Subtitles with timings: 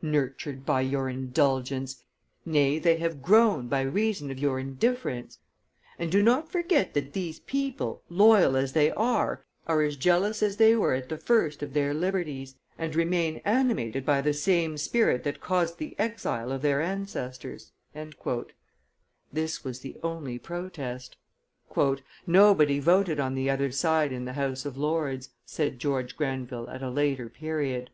[0.00, 2.04] Nurtured by your indulgence!
[2.46, 5.40] Nay, they have grown by reason of your indifference;
[5.98, 10.56] and do not forget that these people, loyal as they are, are as jealous as
[10.56, 15.24] they were at the first of their liberties, and remain animated by the same spirit
[15.24, 17.72] that caused the exile of their ancestors."
[19.32, 21.16] This was the only protest.
[22.24, 26.84] "Nobody voted on the other side in the House of Lords," said George Grenville at
[26.84, 27.90] a later period.